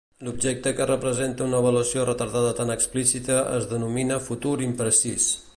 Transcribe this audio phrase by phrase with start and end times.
[0.27, 5.33] L'objecte que representa una avaluació retardada tan explícita es denomina futur imprecís.